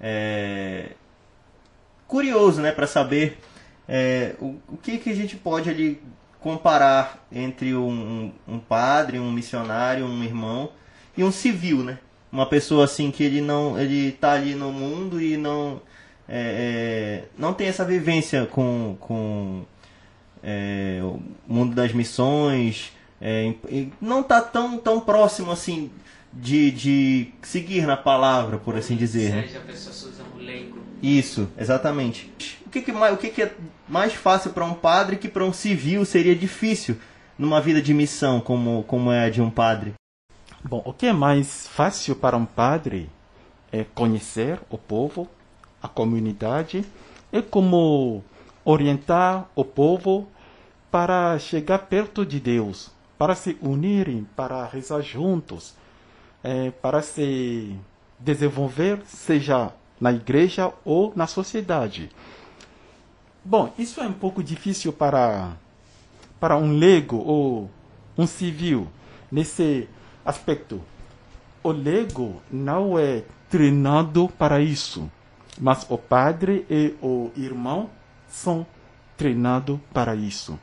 é, 0.00 0.90
curioso, 2.08 2.60
né, 2.60 2.72
para 2.72 2.86
saber 2.86 3.38
é, 3.88 4.34
o, 4.38 4.56
o 4.68 4.76
que, 4.76 4.98
que 4.98 5.10
a 5.10 5.14
gente 5.14 5.34
pode 5.36 5.70
ali 5.70 6.00
comparar 6.40 7.26
entre 7.32 7.74
um, 7.74 8.30
um, 8.46 8.58
padre, 8.58 9.18
um 9.18 9.32
missionário, 9.32 10.04
um 10.04 10.22
irmão 10.22 10.70
e 11.16 11.24
um 11.24 11.32
civil, 11.32 11.82
né? 11.82 11.98
Uma 12.30 12.46
pessoa 12.46 12.84
assim 12.84 13.10
que 13.10 13.24
ele 13.24 13.40
não, 13.40 13.78
ele 13.80 14.12
tá 14.12 14.32
ali 14.32 14.54
no 14.54 14.70
mundo 14.70 15.20
e 15.20 15.36
não, 15.36 15.80
é, 16.28 17.24
é, 17.24 17.28
não 17.38 17.54
tem 17.54 17.66
essa 17.66 17.84
vivência 17.84 18.44
com, 18.44 18.96
com 19.00 19.64
é, 20.42 21.00
o 21.02 21.20
mundo 21.46 21.74
das 21.74 21.92
missões, 21.92 22.92
é, 23.20 23.54
não 24.00 24.22
tá 24.22 24.42
tão, 24.42 24.76
tão 24.76 25.00
próximo 25.00 25.50
assim 25.50 25.90
de, 26.32 26.70
de 26.70 27.28
seguir 27.42 27.86
na 27.86 27.96
palavra, 27.96 28.58
por 28.58 28.76
assim 28.76 28.94
dizer. 28.94 29.34
Né? 29.34 29.42
Seja, 29.42 29.58
né? 29.58 29.64
a 29.64 29.66
pessoa. 29.66 29.88
Isso, 31.02 31.48
exatamente. 31.56 32.30
O 32.68 32.70
que, 32.70 32.82
que, 32.82 32.92
o 32.92 33.16
que, 33.16 33.30
que 33.30 33.42
é 33.44 33.54
mais 33.88 34.12
fácil 34.12 34.50
para 34.50 34.62
um 34.62 34.74
padre 34.74 35.16
que 35.16 35.26
para 35.26 35.42
um 35.42 35.54
civil 35.54 36.04
seria 36.04 36.36
difícil 36.36 36.98
numa 37.38 37.62
vida 37.62 37.80
de 37.80 37.94
missão 37.94 38.42
como, 38.42 38.82
como 38.82 39.10
é 39.10 39.24
a 39.24 39.30
de 39.30 39.40
um 39.40 39.48
padre? 39.48 39.94
Bom, 40.62 40.82
o 40.84 40.92
que 40.92 41.06
é 41.06 41.12
mais 41.14 41.66
fácil 41.66 42.14
para 42.14 42.36
um 42.36 42.44
padre 42.44 43.08
é 43.72 43.84
conhecer 43.94 44.60
o 44.68 44.76
povo, 44.76 45.26
a 45.82 45.88
comunidade, 45.88 46.84
e 47.32 47.40
como 47.40 48.22
orientar 48.62 49.48
o 49.54 49.64
povo 49.64 50.28
para 50.90 51.38
chegar 51.38 51.78
perto 51.78 52.26
de 52.26 52.38
Deus, 52.38 52.90
para 53.16 53.34
se 53.34 53.56
unirem, 53.62 54.28
para 54.36 54.66
rezar 54.66 55.00
juntos, 55.00 55.74
é, 56.44 56.70
para 56.70 57.00
se 57.00 57.74
desenvolver, 58.18 59.00
seja 59.06 59.72
na 59.98 60.12
igreja 60.12 60.70
ou 60.84 61.14
na 61.16 61.26
sociedade. 61.26 62.10
Bom, 63.44 63.72
isso 63.78 64.00
é 64.00 64.06
um 64.06 64.12
pouco 64.12 64.42
difícil 64.42 64.92
para, 64.92 65.56
para 66.38 66.56
um 66.56 66.72
leigo 66.72 67.16
ou 67.16 67.70
um 68.16 68.26
civil 68.26 68.88
nesse 69.30 69.88
aspecto. 70.24 70.80
O 71.62 71.70
leigo 71.70 72.42
não 72.50 72.98
é 72.98 73.24
treinado 73.48 74.28
para 74.38 74.60
isso, 74.60 75.10
mas 75.58 75.86
o 75.88 75.96
padre 75.96 76.66
e 76.68 76.94
o 77.00 77.30
irmão 77.36 77.88
são 78.28 78.66
treinados 79.16 79.78
para 79.92 80.14
isso. 80.14 80.58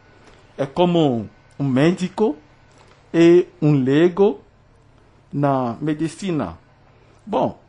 É 0.57 0.65
como 0.65 1.29
um 1.59 1.63
médico 1.63 2.37
e 3.13 3.47
um 3.61 3.73
leigo 3.73 4.41
na 5.31 5.75
medicina. 5.81 6.57
Bom, 7.25 7.59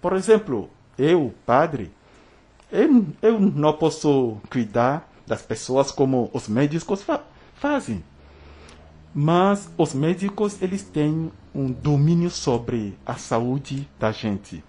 por 0.00 0.12
exemplo, 0.12 0.70
eu, 0.98 1.34
padre, 1.44 1.90
eu, 2.70 3.06
eu 3.22 3.40
não 3.40 3.72
posso 3.72 4.38
cuidar 4.50 5.10
das 5.26 5.42
pessoas 5.42 5.90
como 5.90 6.30
os 6.32 6.48
médicos 6.48 7.02
fa 7.02 7.22
fazem. 7.54 8.04
Mas 9.14 9.70
os 9.78 9.94
médicos 9.94 10.60
eles 10.60 10.82
têm 10.82 11.32
um 11.54 11.72
domínio 11.72 12.28
sobre 12.30 12.98
a 13.04 13.14
saúde 13.14 13.88
da 13.98 14.12
gente. 14.12 14.62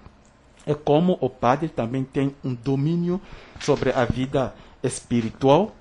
É 0.66 0.74
como 0.74 1.18
o 1.20 1.30
padre 1.30 1.68
também 1.68 2.04
tem 2.04 2.34
um 2.44 2.54
domínio 2.54 3.20
sobre 3.60 3.92
a 3.92 4.06
vida 4.06 4.54
espiritual 4.82 5.76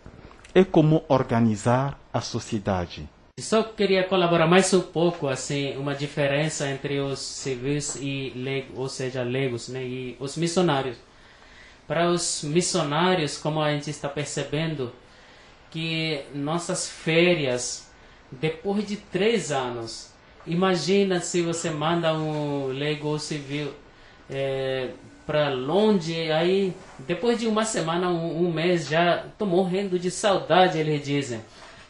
e 0.55 0.65
como 0.65 1.05
organizar 1.09 1.99
a 2.13 2.21
sociedade. 2.21 3.09
Só 3.39 3.63
queria 3.63 4.03
colaborar 4.05 4.47
mais 4.47 4.73
um 4.73 4.81
pouco, 4.81 5.29
assim, 5.29 5.77
uma 5.77 5.95
diferença 5.95 6.69
entre 6.69 6.99
os 6.99 7.19
civis 7.19 7.97
e 7.97 8.33
leigos, 8.35 8.79
ou 8.79 8.89
seja, 8.89 9.23
leigos, 9.23 9.69
né, 9.69 9.85
e 9.85 10.17
os 10.19 10.37
missionários. 10.37 10.97
Para 11.87 12.11
os 12.11 12.43
missionários, 12.43 13.39
como 13.39 13.61
a 13.61 13.73
gente 13.73 13.91
está 13.91 14.09
percebendo, 14.09 14.93
que 15.71 16.23
nossas 16.35 16.89
férias, 16.89 17.89
depois 18.31 18.87
de 18.87 18.97
três 18.97 19.53
anos, 19.53 20.11
imagina 20.47 21.21
se 21.21 21.43
você 21.43 21.71
manda 21.71 22.13
um 22.15 22.69
leigo 22.69 23.19
civil 23.19 23.73
é, 24.29 24.91
para 25.27 25.51
longe, 25.51 26.31
aí 26.33 26.75
depois 27.01 27.39
de 27.39 27.47
uma 27.47 27.65
semana, 27.65 28.09
um, 28.09 28.47
um 28.47 28.53
mês, 28.53 28.89
já 28.89 29.25
estou 29.27 29.47
morrendo 29.47 29.99
de 29.99 30.11
saudade, 30.11 30.79
eles 30.79 31.05
dizem. 31.05 31.41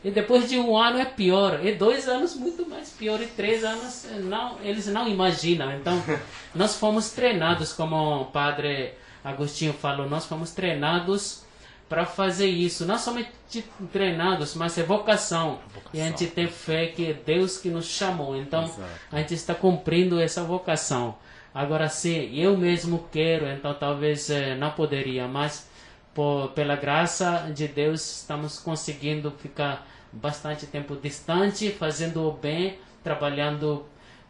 E 0.04 0.10
depois 0.10 0.48
de 0.48 0.56
um 0.58 0.76
ano 0.76 0.98
é 0.98 1.04
pior. 1.04 1.64
E 1.64 1.72
dois 1.72 2.08
anos 2.08 2.34
muito 2.36 2.68
mais 2.68 2.90
pior. 2.90 3.20
E 3.20 3.26
três 3.26 3.64
anos 3.64 4.06
não, 4.22 4.56
eles 4.62 4.86
não 4.86 5.08
imaginam. 5.08 5.72
Então, 5.72 6.00
nós 6.54 6.76
fomos 6.76 7.10
treinados, 7.10 7.72
como 7.72 8.22
o 8.22 8.24
padre 8.26 8.92
Agostinho 9.26 9.72
falou, 9.72 10.08
nós 10.08 10.24
fomos 10.24 10.52
treinados 10.52 11.44
para 11.88 12.06
fazer 12.06 12.46
isso. 12.46 12.86
Não 12.86 12.96
somente 12.96 13.64
treinados, 13.92 14.54
mas 14.54 14.78
é 14.78 14.84
vocação. 14.84 15.58
vocação. 15.74 15.90
E 15.92 16.00
a 16.00 16.04
gente 16.04 16.28
tem 16.28 16.46
fé 16.46 16.86
que 16.86 17.10
é 17.10 17.12
Deus 17.12 17.58
que 17.58 17.68
nos 17.68 17.86
chamou. 17.86 18.36
Então, 18.36 18.62
Exato. 18.62 18.88
a 19.10 19.18
gente 19.18 19.34
está 19.34 19.52
cumprindo 19.52 20.20
essa 20.20 20.44
vocação. 20.44 21.16
Agora, 21.52 21.88
se 21.88 22.30
eu 22.38 22.56
mesmo 22.56 23.08
quero, 23.10 23.48
então 23.48 23.74
talvez 23.74 24.30
eh, 24.30 24.54
não 24.54 24.70
poderia, 24.70 25.26
mas 25.26 25.68
por, 26.14 26.52
pela 26.52 26.76
graça 26.76 27.50
de 27.52 27.66
Deus 27.66 28.20
estamos 28.20 28.60
conseguindo 28.60 29.32
ficar 29.32 29.88
bastante 30.12 30.66
tempo 30.66 30.94
distante, 30.94 31.70
fazendo 31.72 32.28
o 32.28 32.30
bem, 32.30 32.78
trabalhando 33.02 33.86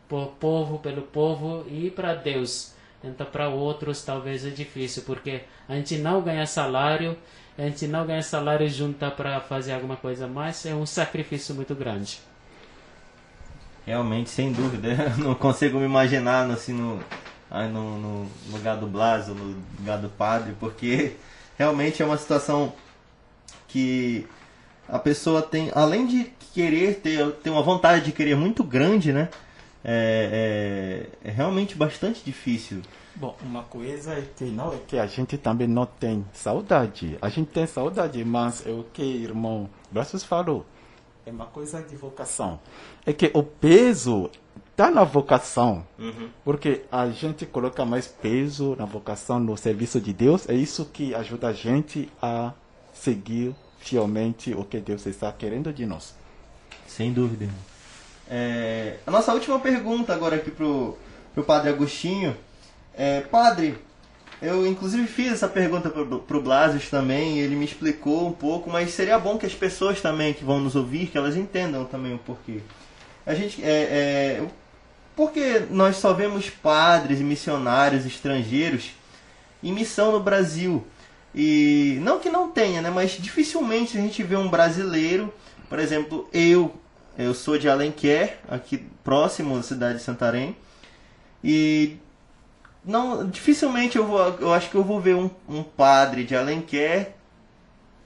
por 0.09 0.29
povo, 0.41 0.79
pelo 0.79 1.03
povo 1.03 1.67
e 1.69 1.91
para 1.91 2.15
Deus. 2.15 2.76
Então, 3.09 3.27
para 3.27 3.49
outros, 3.49 4.03
talvez 4.05 4.45
é 4.45 4.51
difícil, 4.51 5.03
porque 5.05 5.43
a 5.69 5.75
gente 5.75 5.99
não 5.99 6.21
ganha 6.23 6.47
salário, 6.47 7.17
a 7.59 7.63
gente 7.63 7.87
não 7.87 8.07
ganha 8.07 8.23
salário 8.23 8.69
junto 8.69 9.11
para 9.13 9.41
fazer 9.41 9.73
alguma 9.73 9.97
coisa 9.97 10.27
mais, 10.27 10.65
é 10.67 10.75
um 10.75 10.87
sacrifício 10.87 11.55
muito 11.55 11.75
grande. 11.75 12.21
Realmente, 13.87 14.31
sem 14.31 14.53
dúvida. 14.53 14.89
Eu 15.17 15.25
não 15.25 15.35
consigo 15.35 15.79
me 15.79 15.85
imaginar 15.85 16.51
assim, 16.51 16.73
no, 16.73 17.01
no, 17.51 17.99
no 17.99 18.31
lugar 18.51 18.77
do 18.77 18.87
Blas, 18.87 19.29
no 19.29 19.57
lugar 19.79 19.99
do 19.99 20.09
padre, 20.09 20.55
porque 20.59 21.17
realmente 21.57 22.03
é 22.03 22.05
uma 22.05 22.19
situação 22.19 22.73
que 23.69 24.27
a 24.89 24.99
pessoa 24.99 25.43
tem, 25.43 25.71
além 25.75 26.07
de 26.07 26.33
querer 26.53 26.97
ter, 26.97 27.31
ter 27.33 27.51
uma 27.51 27.63
vontade 27.63 28.05
de 28.05 28.13
querer 28.13 28.37
muito 28.37 28.65
grande, 28.65 29.13
né? 29.13 29.29
É, 29.89 31.07
é, 31.23 31.29
é, 31.29 31.31
realmente 31.31 31.77
bastante 31.77 32.21
difícil. 32.25 32.83
Bom, 33.15 33.37
uma 33.41 33.63
coisa 33.63 34.15
é 34.15 34.23
que 34.37 34.45
não 34.45 34.75
é 34.75 34.79
que 34.79 34.99
a 34.99 35.07
gente 35.07 35.39
também 35.39 35.69
não 35.69 35.87
tem 35.87 36.27
saudade. 36.33 37.17
A 37.23 37.29
gente 37.29 37.53
tem 37.53 37.69
saudade, 37.69 38.25
mas 38.25 38.67
é 38.67 38.71
o 38.71 38.85
que 38.93 39.03
irmão 39.03 39.71
Braços 39.93 40.25
falou. 40.25 40.67
É 41.25 41.31
uma 41.31 41.47
coisa 41.47 41.81
de 41.81 41.95
vocação. 41.95 42.59
É 43.07 43.13
que 43.13 43.31
o 43.33 43.45
peso 43.45 44.29
está 44.73 44.91
na 44.91 45.05
vocação. 45.05 45.87
Uhum. 45.97 46.31
Porque 46.45 46.83
a 46.91 47.09
gente 47.09 47.47
coloca 47.47 47.85
mais 47.85 48.09
peso 48.09 48.75
na 48.77 48.85
vocação, 48.87 49.39
no 49.39 49.57
serviço 49.57 50.01
de 50.01 50.13
Deus. 50.13 50.49
É 50.49 50.55
isso 50.55 50.85
que 50.87 51.15
ajuda 51.15 51.49
a 51.49 51.53
gente 51.53 52.11
a 52.21 52.53
seguir 52.93 53.55
fielmente 53.79 54.53
o 54.53 54.65
que 54.65 54.81
Deus 54.81 55.07
está 55.07 55.31
querendo 55.31 55.73
de 55.73 55.87
nós. 55.87 56.13
Sem 56.89 57.13
dúvida. 57.13 57.49
É, 58.29 58.97
a 59.07 59.11
nossa 59.11 59.33
última 59.33 59.59
pergunta 59.61 60.13
agora 60.13 60.37
aqui 60.37 60.51
pro, 60.51 60.97
pro 61.35 61.45
Padre 61.45 61.71
Agostinho. 61.71 62.37
É, 62.97 63.21
padre, 63.21 63.79
eu 64.41 64.67
inclusive 64.67 65.07
fiz 65.07 65.33
essa 65.33 65.49
pergunta 65.49 65.91
pro, 65.91 66.21
pro 66.21 66.43
Blasius 66.43 66.89
também, 66.91 67.39
ele 67.39 67.55
me 67.55 67.65
explicou 67.65 68.27
um 68.27 68.33
pouco, 68.33 68.71
mas 68.71 68.91
seria 68.91 69.19
bom 69.19 69.39
que 69.39 69.47
as 69.47 69.55
pessoas 69.55 70.01
também 70.01 70.35
que 70.35 70.45
vão 70.45 70.61
nos 70.61 70.75
ouvir, 70.75 71.07
que 71.07 71.17
elas 71.17 71.37
entendam 71.37 71.85
também 71.85 72.15
o 72.15 72.19
porquê. 72.19 72.61
A 73.25 73.35
gente, 73.35 73.63
é, 73.63 73.69
é, 74.41 74.47
porque 75.15 75.67
nós 75.71 75.97
só 75.97 76.13
vemos 76.13 76.51
padres 76.51 77.21
e 77.21 77.25
missionários 77.25 78.07
estrangeiros 78.07 78.93
em 79.63 79.73
missão 79.73 80.13
no 80.13 80.21
Brasil. 80.21 80.87
E 81.35 81.99
não 82.03 82.19
que 82.19 82.31
não 82.31 82.51
tenha, 82.51 82.81
né, 82.81 82.91
mas 82.91 83.13
dificilmente 83.13 83.99
a 83.99 84.01
gente 84.01 84.23
vê 84.23 84.37
um 84.37 84.49
brasileiro, 84.49 85.33
por 85.69 85.79
exemplo, 85.79 86.29
eu 86.33 86.75
eu 87.19 87.35
sou 87.35 87.59
de 87.59 87.69
Alenquer, 87.69 88.39
aqui 88.49 88.87
próximo 89.03 89.57
da 89.57 89.63
cidade 89.63 89.99
de 89.99 90.05
Santarém. 90.05 90.57
E 91.43 91.97
não, 92.85 93.29
dificilmente 93.29 93.97
eu 93.97 94.07
vou, 94.07 94.21
eu 94.41 94.53
acho 94.53 94.71
que 94.71 94.77
eu 94.77 94.85
vou 94.85 95.01
ver 95.01 95.17
um, 95.17 95.31
um 95.49 95.63
padre 95.63 96.25
de 96.25 96.37
Alenquer 96.37 97.15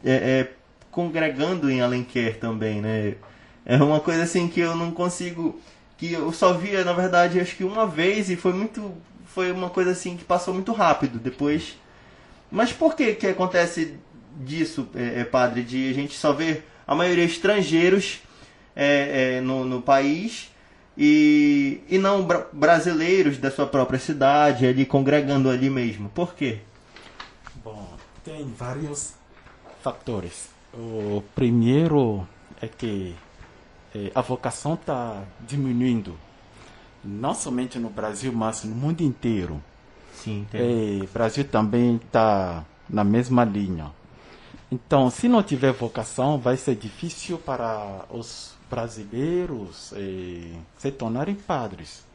é, 0.04 0.12
é, 0.12 0.52
congregando 0.90 1.70
em 1.70 1.80
Alenquer 1.80 2.38
também, 2.38 2.80
né? 2.80 3.14
É 3.64 3.76
uma 3.76 4.00
coisa 4.00 4.22
assim 4.22 4.48
que 4.48 4.60
eu 4.60 4.74
não 4.74 4.90
consigo, 4.90 5.60
que 5.98 6.12
eu 6.12 6.32
só 6.32 6.54
via 6.54 6.84
na 6.84 6.92
verdade 6.92 7.38
acho 7.38 7.56
que 7.56 7.64
uma 7.64 7.86
vez 7.86 8.30
e 8.30 8.36
foi 8.36 8.52
muito, 8.52 8.94
foi 9.26 9.52
uma 9.52 9.68
coisa 9.68 9.90
assim 9.90 10.16
que 10.16 10.24
passou 10.24 10.54
muito 10.54 10.72
rápido. 10.72 11.18
Depois, 11.18 11.76
mas 12.50 12.72
por 12.72 12.96
que 12.96 13.14
que 13.14 13.26
acontece 13.26 13.98
disso, 14.36 14.88
é, 14.94 15.20
é 15.20 15.24
padre, 15.24 15.62
de 15.62 15.90
a 15.90 15.92
gente 15.92 16.16
só 16.16 16.32
ver 16.32 16.66
a 16.86 16.94
maioria 16.94 17.24
estrangeiros 17.24 18.20
é, 18.74 19.36
é, 19.36 19.40
no, 19.40 19.64
no 19.64 19.82
país 19.82 20.50
e, 20.96 21.80
e 21.88 21.98
não 21.98 22.24
bra 22.24 22.46
brasileiros 22.52 23.38
da 23.38 23.50
sua 23.50 23.66
própria 23.66 23.98
cidade, 23.98 24.66
ali 24.66 24.84
congregando 24.84 25.48
ali 25.48 25.70
mesmo. 25.70 26.08
Por 26.10 26.34
quê? 26.34 26.58
Bom, 27.64 27.88
tem 28.24 28.44
vários 28.56 29.14
fatores. 29.82 30.50
O 30.74 31.22
primeiro 31.34 32.26
é 32.60 32.68
que 32.68 33.14
é, 33.94 34.12
a 34.14 34.20
vocação 34.20 34.74
está 34.74 35.22
diminuindo, 35.40 36.16
não 37.04 37.34
somente 37.34 37.78
no 37.78 37.90
Brasil, 37.90 38.32
mas 38.32 38.64
no 38.64 38.74
mundo 38.74 39.00
inteiro. 39.00 39.60
Sim, 40.12 40.46
o 40.52 41.04
é, 41.04 41.06
Brasil 41.06 41.44
também 41.44 41.96
está 41.96 42.64
na 42.88 43.02
mesma 43.02 43.42
linha. 43.44 43.90
Então, 44.70 45.10
se 45.10 45.28
não 45.28 45.42
tiver 45.42 45.72
vocação, 45.72 46.38
vai 46.38 46.56
ser 46.56 46.76
difícil 46.76 47.38
para 47.38 48.04
os 48.10 48.54
brasileiros 48.70 49.92
eh, 49.96 50.56
se 50.78 50.92
tornarem 50.92 51.34
padres. 51.34 52.06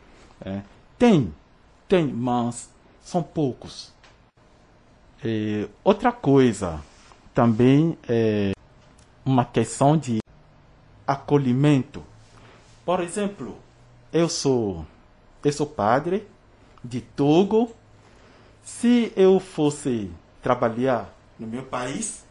É. 0.41 0.61
Tem, 0.97 1.33
tem, 1.87 2.07
mas 2.07 2.69
são 3.03 3.21
poucos. 3.21 3.93
E 5.23 5.67
outra 5.83 6.11
coisa 6.11 6.81
também 7.33 7.97
é 8.07 8.53
uma 9.25 9.43
questão 9.43 9.97
de 9.97 10.19
acolhimento. 11.05 12.01
Por 12.85 13.01
exemplo, 13.01 13.57
eu 14.13 14.29
sou 14.29 14.85
eu 15.43 15.51
sou 15.51 15.67
padre 15.67 16.27
de 16.83 17.01
Togo. 17.01 17.71
Se 18.63 19.13
eu 19.15 19.39
fosse 19.39 20.09
trabalhar 20.41 21.13
no 21.37 21.45
meu 21.45 21.61
país, 21.63 22.24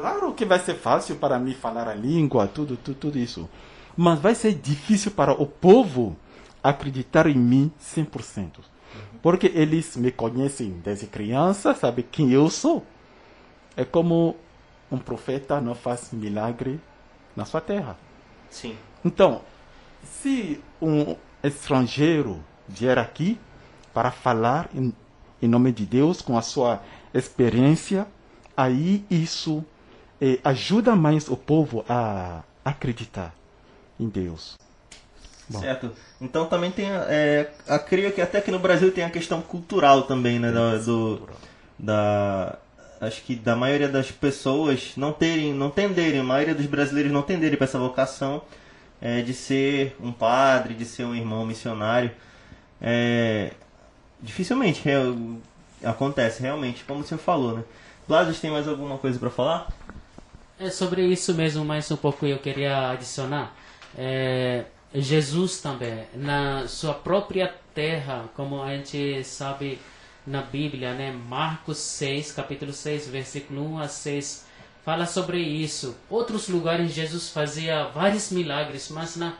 Claro 0.00 0.32
que 0.32 0.44
vai 0.44 0.60
ser 0.60 0.76
fácil 0.76 1.16
para 1.16 1.40
mim 1.40 1.54
falar 1.54 1.88
a 1.88 1.94
língua, 1.94 2.46
tudo, 2.46 2.76
tudo, 2.76 2.96
tudo 2.96 3.18
isso. 3.18 3.48
Mas 3.96 4.20
vai 4.20 4.32
ser 4.32 4.54
difícil 4.54 5.10
para 5.10 5.32
o 5.32 5.44
povo 5.44 6.16
acreditar 6.62 7.26
em 7.26 7.34
mim 7.34 7.72
100%. 7.82 8.60
Porque 9.20 9.50
eles 9.52 9.96
me 9.96 10.12
conhecem 10.12 10.70
desde 10.84 11.08
criança, 11.08 11.74
sabem 11.74 12.04
quem 12.08 12.30
eu 12.30 12.48
sou. 12.48 12.86
É 13.76 13.84
como 13.84 14.36
um 14.88 14.98
profeta 14.98 15.60
não 15.60 15.74
faz 15.74 16.10
milagre 16.12 16.80
na 17.34 17.44
sua 17.44 17.60
terra. 17.60 17.98
Sim. 18.48 18.76
Então, 19.04 19.42
se 20.04 20.62
um 20.80 21.16
estrangeiro 21.42 22.38
vier 22.68 23.00
aqui 23.00 23.36
para 23.92 24.12
falar 24.12 24.70
em, 24.72 24.94
em 25.42 25.48
nome 25.48 25.72
de 25.72 25.84
Deus 25.84 26.22
com 26.22 26.38
a 26.38 26.42
sua 26.42 26.80
experiência, 27.12 28.06
aí 28.56 29.04
isso 29.10 29.64
ajuda 30.44 30.96
mais 30.96 31.28
o 31.28 31.36
povo 31.36 31.84
a 31.88 32.42
acreditar 32.64 33.34
em 33.98 34.08
Deus. 34.08 34.56
Bom. 35.48 35.60
Certo. 35.60 35.90
Então 36.20 36.46
também 36.46 36.70
tem, 36.70 36.86
é, 36.90 37.50
a, 37.66 37.78
que 37.78 38.20
até 38.20 38.38
aqui 38.38 38.50
no 38.50 38.58
Brasil 38.58 38.92
tem 38.92 39.04
a 39.04 39.10
questão 39.10 39.40
cultural 39.40 40.02
também, 40.02 40.38
né, 40.38 40.52
da, 40.52 40.76
do, 40.76 41.26
da, 41.78 42.58
acho 43.00 43.22
que 43.22 43.34
da 43.34 43.56
maioria 43.56 43.88
das 43.88 44.10
pessoas 44.10 44.92
não 44.96 45.12
terem, 45.12 45.54
não 45.54 45.70
tenderem, 45.70 46.20
a 46.20 46.24
maioria 46.24 46.54
dos 46.54 46.66
brasileiros 46.66 47.12
não 47.12 47.22
tenderem 47.22 47.56
para 47.56 47.64
essa 47.64 47.78
vocação 47.78 48.42
é, 49.00 49.22
de 49.22 49.32
ser 49.32 49.96
um 50.00 50.12
padre, 50.12 50.74
de 50.74 50.84
ser 50.84 51.04
um 51.04 51.14
irmão 51.14 51.46
missionário. 51.46 52.10
É, 52.80 53.52
dificilmente 54.20 54.82
acontece 55.82 56.42
realmente, 56.42 56.84
como 56.84 57.02
você 57.04 57.16
falou, 57.16 57.56
né? 57.56 57.64
Blasio, 58.06 58.34
tem 58.34 58.50
mais 58.50 58.66
alguma 58.66 58.98
coisa 58.98 59.18
para 59.18 59.30
falar? 59.30 59.68
É 60.60 60.70
sobre 60.70 61.06
isso 61.06 61.34
mesmo, 61.34 61.64
mais 61.64 61.88
um 61.88 61.96
pouco 61.96 62.26
eu 62.26 62.36
queria 62.40 62.90
adicionar. 62.90 63.54
É, 63.96 64.64
Jesus 64.92 65.60
também, 65.60 66.04
na 66.12 66.66
sua 66.66 66.94
própria 66.94 67.54
terra, 67.72 68.28
como 68.34 68.60
a 68.60 68.74
gente 68.74 69.22
sabe 69.22 69.78
na 70.26 70.42
Bíblia, 70.42 70.94
né? 70.94 71.12
Marcos 71.12 71.78
6, 71.78 72.32
capítulo 72.32 72.72
6, 72.72 73.06
versículo 73.06 73.74
1 73.74 73.78
a 73.78 73.86
6, 73.86 74.46
fala 74.84 75.06
sobre 75.06 75.38
isso. 75.38 75.96
Outros 76.10 76.48
lugares 76.48 76.92
Jesus 76.92 77.30
fazia 77.30 77.84
vários 77.84 78.32
milagres, 78.32 78.88
mas 78.90 79.14
na 79.14 79.34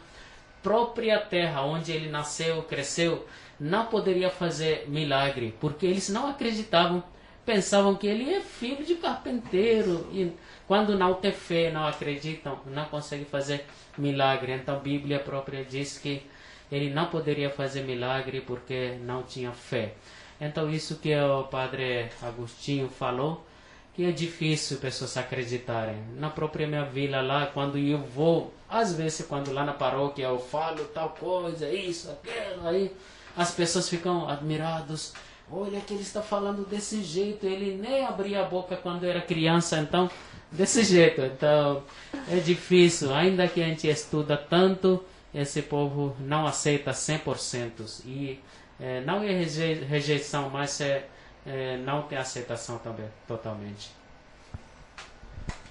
própria 0.62 1.18
terra 1.18 1.62
onde 1.62 1.90
ele 1.90 2.08
nasceu, 2.08 2.62
cresceu, 2.62 3.26
não 3.58 3.86
poderia 3.86 4.30
fazer 4.30 4.84
milagre, 4.88 5.52
porque 5.58 5.84
eles 5.84 6.08
não 6.08 6.28
acreditavam, 6.28 7.02
pensavam 7.44 7.96
que 7.96 8.06
ele 8.06 8.32
é 8.32 8.40
filho 8.40 8.84
de 8.84 8.94
carpinteiro 8.94 10.08
e 10.12 10.32
quando 10.68 10.98
não 10.98 11.14
tem 11.14 11.32
fé, 11.32 11.70
não 11.72 11.86
acreditam, 11.86 12.60
não 12.66 12.84
conseguem 12.84 13.24
fazer 13.24 13.64
milagre. 13.96 14.52
Então 14.52 14.76
a 14.76 14.78
Bíblia 14.78 15.18
própria 15.18 15.64
diz 15.64 15.96
que 15.96 16.22
ele 16.70 16.90
não 16.90 17.06
poderia 17.06 17.48
fazer 17.48 17.82
milagre 17.82 18.42
porque 18.42 18.98
não 19.00 19.22
tinha 19.22 19.50
fé. 19.50 19.94
Então 20.38 20.70
isso 20.70 20.96
que 20.96 21.16
o 21.16 21.44
padre 21.44 22.10
Agostinho 22.22 22.88
falou, 22.90 23.46
que 23.94 24.04
é 24.04 24.12
difícil 24.12 24.76
pessoas 24.76 25.16
acreditarem. 25.16 25.96
Na 26.16 26.28
própria 26.28 26.66
minha 26.66 26.84
vila 26.84 27.22
lá, 27.22 27.46
quando 27.46 27.78
eu 27.78 27.98
vou, 27.98 28.52
às 28.68 28.94
vezes 28.94 29.26
quando 29.26 29.50
lá 29.50 29.64
na 29.64 29.72
paróquia 29.72 30.24
eu 30.24 30.38
falo 30.38 30.84
tal 30.84 31.08
coisa, 31.18 31.66
isso, 31.72 32.10
aquilo, 32.10 32.68
aí 32.68 32.94
as 33.34 33.52
pessoas 33.52 33.88
ficam 33.88 34.28
admirados. 34.28 35.14
Olha 35.50 35.80
que 35.80 35.94
ele 35.94 36.02
está 36.02 36.20
falando 36.20 36.68
desse 36.68 37.02
jeito, 37.02 37.46
ele 37.46 37.74
nem 37.74 38.04
abria 38.04 38.42
a 38.42 38.44
boca 38.44 38.76
quando 38.76 39.04
era 39.04 39.22
criança, 39.22 39.78
então 39.78 40.10
desse 40.50 40.84
jeito. 40.84 41.20
Então 41.22 41.82
é 42.30 42.36
difícil, 42.36 43.14
ainda 43.14 43.46
que 43.48 43.62
a 43.62 43.66
gente 43.66 43.88
estuda 43.88 44.36
tanto, 44.36 45.04
esse 45.34 45.62
povo 45.62 46.16
não 46.20 46.46
aceita 46.46 46.90
100%. 46.90 48.04
E 48.04 48.40
é, 48.80 49.00
não 49.02 49.22
é 49.22 49.32
rejeição, 49.32 50.50
mas 50.50 50.80
é, 50.80 51.06
é, 51.46 51.76
não 51.78 52.02
tem 52.02 52.18
aceitação 52.18 52.78
também, 52.78 53.06
totalmente. 53.26 53.90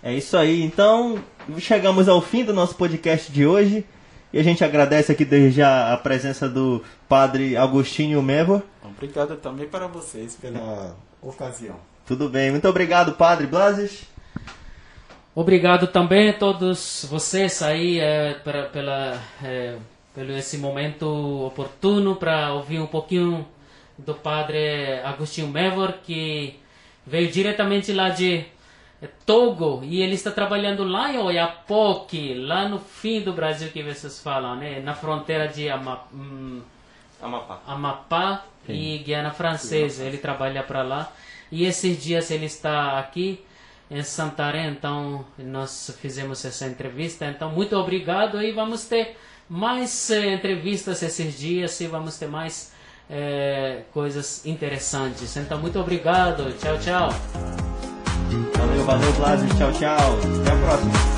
É 0.04 0.14
isso 0.14 0.38
aí. 0.38 0.62
Então, 0.62 1.22
chegamos 1.58 2.08
ao 2.08 2.22
fim 2.22 2.44
do 2.44 2.54
nosso 2.54 2.76
podcast 2.76 3.32
de 3.32 3.46
hoje. 3.46 3.86
E 4.32 4.40
a 4.40 4.44
gente 4.44 4.64
agradece 4.64 5.12
aqui 5.12 5.24
desde 5.24 5.60
já 5.60 5.94
a 5.94 5.98
presença 5.98 6.50
do 6.50 6.84
padre 7.08 7.56
Agostinho 7.56 8.22
Mevor. 8.22 8.62
Obrigado 8.84 9.38
também 9.38 9.68
para 9.68 9.88
vocês 9.88 10.36
pela 10.36 10.96
ocasião. 11.22 11.78
Tudo 12.06 12.28
bem. 12.30 12.52
Muito 12.52 12.68
obrigado, 12.68 13.14
padre 13.14 13.48
Blases. 13.48 14.04
Obrigado 15.40 15.86
também 15.86 16.30
a 16.30 16.34
todos 16.34 17.06
vocês 17.08 17.62
aí 17.62 18.00
é, 18.00 18.34
pra, 18.44 18.64
pela, 18.64 19.22
é, 19.44 19.78
pelo 20.16 20.36
esse 20.36 20.58
momento 20.58 21.06
oportuno 21.46 22.16
para 22.16 22.54
ouvir 22.54 22.80
um 22.80 22.88
pouquinho 22.88 23.48
do 24.00 24.16
padre 24.16 25.00
Agostinho 25.04 25.48
Mevor, 25.48 25.94
que 26.04 26.60
veio 27.06 27.32
diretamente 27.32 27.94
lá 27.94 28.10
de 28.10 28.46
Togo 29.28 29.82
e 29.84 30.02
ele 30.02 30.16
está 30.16 30.32
trabalhando 30.32 30.84
lá 30.84 31.14
em 31.14 31.20
Oiapoque, 31.20 32.34
lá 32.34 32.68
no 32.68 32.80
fim 32.80 33.22
do 33.22 33.32
Brasil 33.32 33.70
que 33.70 33.84
vocês 33.84 34.20
falam, 34.20 34.56
né? 34.56 34.80
na 34.80 34.96
fronteira 34.96 35.48
de 35.48 35.68
Ama, 35.68 36.02
hum, 36.12 36.64
Amapá, 37.22 37.62
Amapá 37.68 38.44
e 38.68 38.98
Guiana 39.06 39.30
Francesa. 39.30 40.04
Ele 40.04 40.18
trabalha 40.18 40.64
para 40.64 40.82
lá 40.82 41.14
e 41.52 41.64
esses 41.64 42.04
dias 42.04 42.32
ele 42.32 42.48
está 42.48 42.98
aqui 42.98 43.46
em 43.90 44.04
Santarém, 44.04 44.68
então 44.68 45.26
nós 45.38 45.96
fizemos 46.02 46.44
essa 46.44 46.66
entrevista. 46.66 47.26
Então, 47.26 47.52
muito 47.52 47.76
obrigado 47.76 48.42
e 48.42 48.52
vamos 48.52 48.86
ter 48.86 49.18
mais 49.50 50.10
eh, 50.12 50.34
entrevistas 50.34 51.02
esses 51.02 51.38
dias 51.38 51.80
e 51.80 51.88
vamos 51.88 52.18
ter 52.18 52.28
mais 52.28 52.74
eh, 53.10 53.84
coisas 53.94 54.46
interessantes. 54.46 55.36
Então, 55.38 55.58
muito 55.60 55.80
obrigado. 55.80 56.54
Tchau, 56.60 56.78
tchau. 56.80 57.10
Valeu, 58.58 58.84
valeu, 58.84 59.14
Blasio. 59.14 59.48
Tchau, 59.58 59.72
tchau. 59.72 60.18
Até 60.42 60.52
a 60.52 60.56
próxima. 60.58 61.17